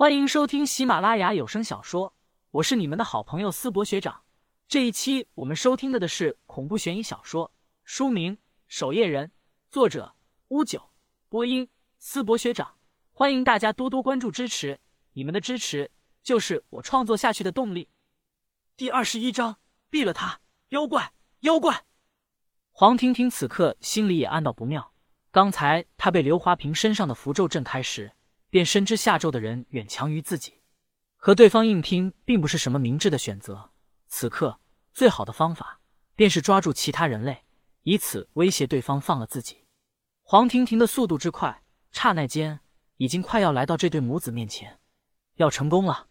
[0.00, 2.14] 欢迎收听喜马拉雅有声小说，
[2.52, 4.22] 我是你们的好朋友思博学长。
[4.66, 7.52] 这一期我们收听的的是恐怖悬疑小说，
[7.84, 8.34] 书名
[8.66, 9.26] 《守夜人》，
[9.68, 10.14] 作者
[10.48, 10.88] 乌九，
[11.28, 11.68] 播音
[11.98, 12.76] 思博学长。
[13.12, 14.80] 欢迎大家多多关注支持，
[15.12, 15.90] 你们的支持
[16.22, 17.90] 就是我创作下去的动力。
[18.78, 19.58] 第二十一章，
[19.90, 20.40] 毙了他！
[20.70, 21.84] 妖怪，妖怪！
[22.72, 24.94] 黄婷婷此刻心里也暗道不妙。
[25.30, 28.14] 刚才她被刘华平身上的符咒震开时，
[28.50, 30.60] 便深知下咒的人远强于自己，
[31.16, 33.70] 和对方硬拼并不是什么明智的选择。
[34.08, 34.60] 此刻
[34.92, 35.80] 最好的方法
[36.16, 37.44] 便是抓住其他人类，
[37.84, 39.64] 以此威胁对方放了自己。
[40.22, 42.60] 黄婷婷的速度之快，刹那间
[42.96, 44.80] 已经快要来到这对母子面前，
[45.36, 46.08] 要成功了。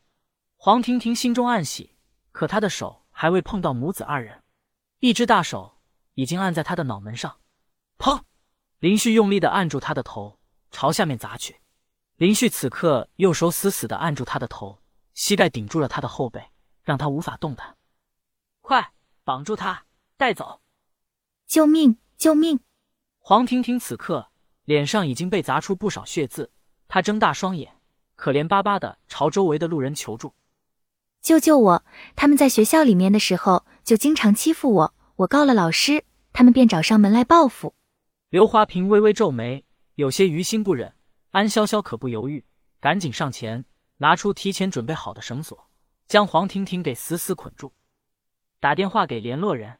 [0.55, 1.97] 黄婷婷心中暗喜，
[2.31, 4.43] 可她的手还未碰到母子二人，
[4.99, 5.77] 一只大手
[6.15, 7.39] 已经按在她的脑门上。
[7.97, 8.23] 砰！
[8.79, 10.39] 林旭用力的按住他的头，
[10.71, 11.59] 朝下面砸去。
[12.19, 14.79] 林旭此刻右手死死的按住他的头，
[15.13, 16.43] 膝盖顶住了他的后背，
[16.83, 17.77] 让他无法动弹。
[18.59, 18.91] 快
[19.23, 19.85] 绑住他，
[20.17, 20.59] 带走！
[21.47, 21.97] 救命！
[22.17, 22.59] 救命！
[23.19, 24.27] 黄婷婷此刻
[24.65, 26.51] 脸上已经被砸出不少血渍，
[26.89, 27.77] 她睁大双眼，
[28.17, 30.33] 可怜巴巴的朝周围的路人求助
[31.23, 31.85] ：“救救我！
[32.17, 37.75] 他们在学校里面的时候就经常欺负我，我告了老师，他们便找上门来报复。”
[38.27, 39.63] 刘华平微微皱眉，
[39.95, 40.93] 有些于心不忍。
[41.31, 42.43] 安潇潇可不犹豫，
[42.79, 43.65] 赶紧上前，
[43.97, 45.69] 拿出提前准备好的绳索，
[46.07, 47.73] 将黄婷婷给死死捆住。
[48.59, 49.79] 打电话给联络人，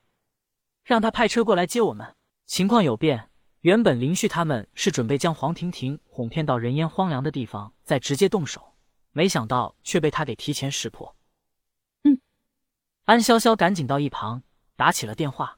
[0.84, 2.16] 让他派车过来接我们。
[2.46, 8.76] 情况有变，原本林旭他们是准备将黄婷婷哄骗到人烟荒凉的地方，再直接动手，
[9.12, 11.16] 没想到却被他给提前识破。
[12.04, 12.22] 嗯，
[13.06, 14.44] 安潇潇赶紧到一旁
[14.76, 15.58] 打起了电话。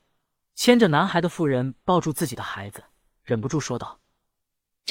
[0.55, 2.83] 牵着男孩的妇人抱住自己的孩子，
[3.23, 3.99] 忍不住说道：“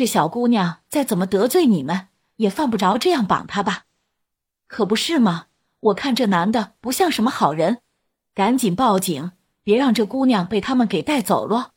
[0.01, 3.85] 这小姑娘再怎么得罪你们，也犯不着这样绑她吧？
[4.67, 5.49] 可不是吗？
[5.81, 7.83] 我看这男的不像什么好人，
[8.33, 11.75] 赶紧报警，别让这姑娘被他们给带走了。”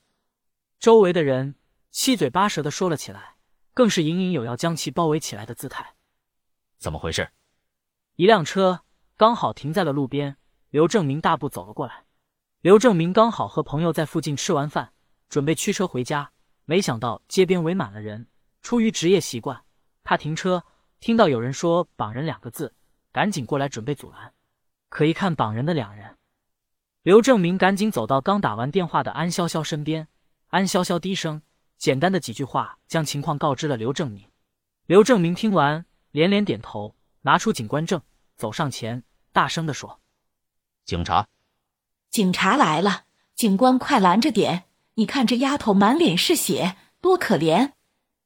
[0.79, 1.55] 周围的人
[1.91, 3.35] 七嘴八舌的说了起来，
[3.73, 5.95] 更是隐隐有要将其包围起来的姿态。
[6.77, 7.31] 怎么回事？
[8.15, 8.85] 一辆车
[9.17, 10.37] 刚好停在了路边，
[10.69, 12.05] 刘正明大步走了过来。
[12.61, 14.93] 刘正明刚好和朋友在附近吃完饭，
[15.27, 16.31] 准备驱车回家，
[16.65, 18.27] 没想到街边围满了人。
[18.61, 19.63] 出于职业习惯，
[20.03, 20.63] 他停车，
[20.99, 22.73] 听到有人说“绑人”两个字，
[23.11, 24.33] 赶紧过来准备阻拦。
[24.89, 26.17] 可一看绑人的两人，
[27.01, 30.07] 刘正明赶紧走到刚打完电话的安潇潇身边。
[30.47, 31.41] 安潇潇低声
[31.77, 34.29] 简单的几句话将情况告知了刘正明。
[34.85, 38.01] 刘正明听完连连点头，拿出警官证，
[38.35, 39.99] 走上前，大声的说
[40.85, 41.27] ：“警察。”
[42.09, 44.65] 警察来了，警官快拦着点！
[44.95, 47.71] 你看这丫头满脸是血，多可怜！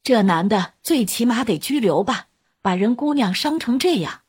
[0.04, 2.28] 这男的最起码得拘留吧？
[2.62, 4.24] 把人姑娘伤成这样。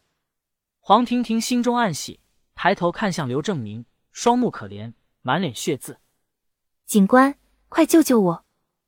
[0.78, 2.20] 黄婷婷心中暗喜，
[2.54, 5.98] 抬头看向刘正明，双目可怜，满脸血渍。
[6.86, 7.34] 警官，
[7.68, 8.44] 快救救我！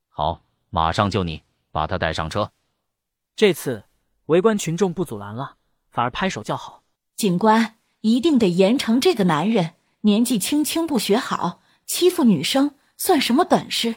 [0.08, 2.52] 好，马上救你，把他带上车。
[3.34, 3.84] 这次
[4.26, 5.56] 围观群众不阻拦了，
[5.90, 6.84] 反而拍手叫好。
[7.16, 9.74] 警官一定得严惩这个男人。
[10.02, 13.94] 年纪轻轻不学好，欺负女生算什么本事？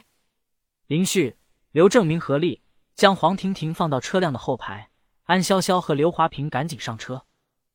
[0.86, 1.36] 林旭、
[1.72, 2.62] 刘正明合力
[2.94, 4.88] 将黄婷婷放到车辆的后排，
[5.24, 7.26] 安潇潇和刘华平赶紧上车，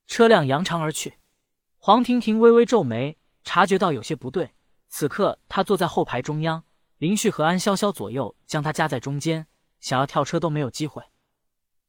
[0.08, 1.20] 车辆扬长而去。
[1.78, 4.56] 黄婷婷微微皱眉，察觉到有些不对。
[4.88, 6.64] 此刻她坐在后排中央，
[6.98, 9.46] 林旭和安潇潇左右将她夹在中间，
[9.80, 11.04] 想要跳车都没有机会。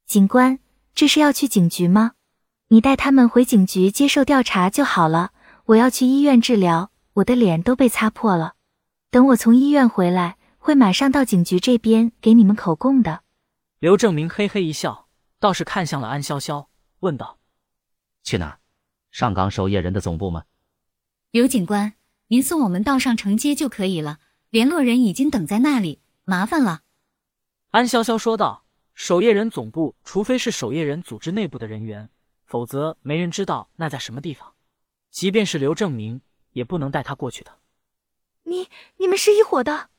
[0.04, 0.58] 警官，
[0.94, 2.12] 这是要去警局吗？
[2.68, 5.32] 你带他们回警局接受调查就好了。
[5.64, 8.56] 我要去医院治疗，我的脸都被擦破了。
[9.10, 13.25] 等我从医院回来，会马上到警局这边给你们口供的。
[13.81, 15.09] 刘正明嘿嘿一笑，
[15.41, 16.69] 倒是看向了安潇潇，
[17.00, 17.41] 问道
[18.22, 18.60] ：“去哪？
[19.10, 20.44] 上岗守夜人的总部吗？”
[21.32, 21.94] 刘警官，
[22.28, 26.82] 您送我们到上城街就可以了，联络人已经等在那里，麻烦了。”
[27.70, 32.09] 安潇潇说道：“守夜人总部，除非是守夜人组织内部的人员，
[32.44, 34.55] 否则没人知道那在什么地方。”
[35.11, 36.20] 即便是刘正明，
[36.52, 37.50] 也不能带他过去的。
[38.50, 39.91] 你你们是一伙的？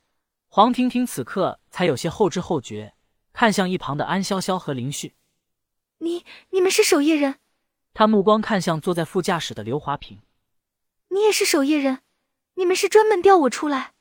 [0.49, 2.93] 黄婷婷此刻才有些后知后觉，
[3.31, 5.15] 看向一旁的安潇潇和林旭。
[5.99, 7.39] 你你们是守夜人？
[7.93, 10.21] 他目光看向坐在副驾驶的刘华平。
[11.07, 12.01] 你也是守夜人？
[12.55, 13.93] 你们是专门调我出来？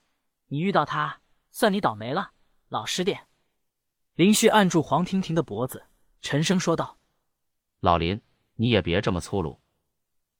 [0.48, 1.20] 你遇到他，
[1.52, 2.32] 算你倒霉了。
[2.68, 3.28] 老实点。
[4.14, 5.84] 林旭按住黄婷婷的脖子，
[6.22, 6.98] 沉声说道
[7.78, 8.20] ：“老林，
[8.56, 9.60] 你也别这么粗鲁。”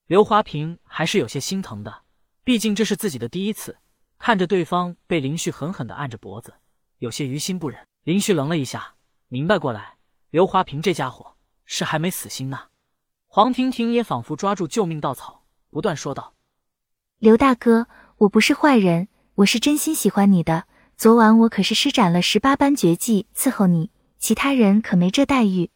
[0.06, 2.03] 刘华平还是有些心疼的，
[2.43, 3.79] 毕竟这是自己的第一次，
[4.20, 6.52] 看着对方被林旭狠狠的按着脖子，
[6.99, 7.87] 有些于心不忍。
[8.05, 8.96] 林旭愣了一下，
[9.28, 9.96] 明白过来，
[10.28, 12.64] 刘华平这家伙是还没死心呢。
[13.26, 16.34] 黄婷婷也仿佛抓住救命稻草，不断说道
[17.19, 17.87] ：“刘大哥，
[18.19, 20.67] 我不是坏人，我是真心喜欢你的。
[20.99, 25.70] 昨晚我可是施展了十八般绝技伺候你，其他人可没这待遇。”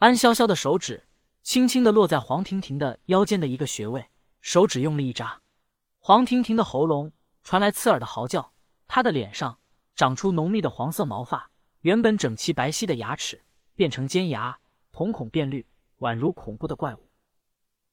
[0.00, 1.04] 安潇潇的手指
[1.42, 4.06] 轻轻的落在黄婷婷的腰间的一个穴位，
[4.40, 5.42] 手指用力一扎，
[5.98, 7.12] 黄婷婷的喉咙
[7.42, 8.52] 传来刺耳的嚎叫，
[8.86, 9.58] 他的脸上
[9.94, 11.50] 长出浓密的黄色毛发，
[11.80, 13.42] 原本整齐白皙的牙齿
[13.74, 14.58] 变成尖牙，
[14.90, 15.66] 瞳孔变绿，
[15.98, 17.10] 宛如恐怖的怪物。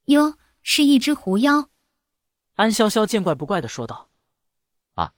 [0.06, 1.70] 哟，是一只狐妖。
[2.56, 4.10] 安潇潇见怪不怪的说道
[4.96, 5.14] ：“啊，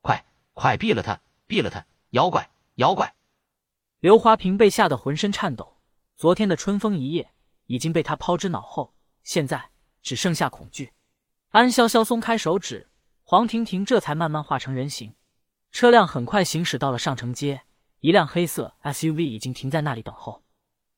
[0.00, 1.84] 快快毙了他，毙了他！
[2.10, 3.14] 妖怪，妖怪！”
[4.00, 5.78] 刘华平被吓得浑身颤抖。
[6.16, 7.32] 昨天的春风一夜
[7.66, 9.70] 已经被他抛之脑后，现在
[10.00, 10.92] 只剩下恐惧。
[11.50, 12.88] 安潇潇松开手指，
[13.26, 15.14] 黄婷婷这才慢慢化成人形。
[15.72, 17.62] 车辆很快行驶到了上城街，
[18.00, 20.44] 一辆黑色 SUV 已经停在那里等候。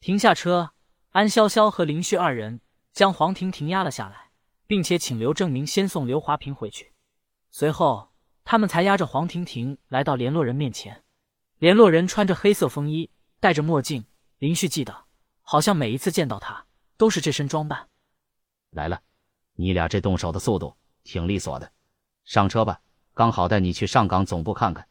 [0.01, 0.73] 停下车，
[1.11, 2.61] 安潇潇和林旭二人
[2.93, 4.33] 将黄婷婷压了下来，
[4.67, 6.93] 并且请刘正明先送刘华平回去。
[7.53, 8.13] 随后，
[8.45, 11.05] 他们才押着黄婷婷来到联络人面前。
[11.59, 14.05] 联络人穿着黑色风衣，戴着墨镜。
[14.39, 15.07] 林旭记得。
[15.49, 17.89] 好像每一次见到他都是这身装扮。
[18.71, 19.01] 来了，
[19.55, 21.71] 你俩这动手的速度挺利索的，
[22.27, 22.83] 上车吧，
[23.15, 24.87] 刚好带你去上港总部看看。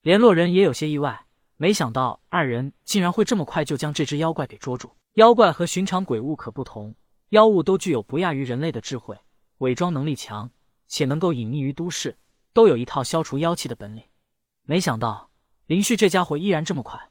[0.00, 1.26] 联络人也有些意外，
[1.56, 4.90] 没想到二人竟然会这么快就将这只妖怪给捉住。
[5.12, 6.92] 妖怪和寻常鬼物可不同，
[7.28, 9.16] 妖物都具有不亚于人类的智慧，
[9.58, 10.50] 伪装能力强，
[10.88, 12.18] 且能够隐匿于都市，
[12.52, 14.02] 都有一套消除妖气的本领。
[14.62, 15.30] 没想到
[15.66, 17.10] 林旭这家伙依然这么快，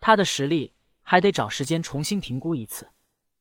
[0.00, 0.74] 他的实力。
[1.02, 2.88] 还得找时间重新评估一次。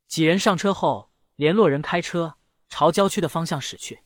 [0.08, 2.34] 几人上车后，联络人开车
[2.68, 4.00] 朝郊区的方向驶去。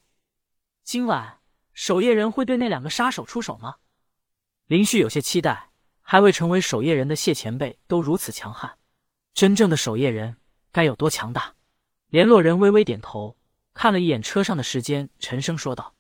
[0.83, 1.39] 今晚
[1.74, 3.75] 守夜人会对那两个杀手出手吗？
[4.68, 5.69] 林旭有些期待。
[6.06, 8.77] 还未成为守夜人的谢前辈都如此强悍，
[9.33, 10.35] 真正的守夜人
[10.69, 11.56] 该有多强大？
[12.09, 13.38] 联络人微微点头，
[13.74, 15.95] 看了一眼车上的时间，沉声说道：“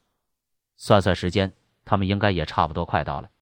[0.75, 1.53] 算算时间，
[1.85, 3.29] 他们应该也差不多快到了。”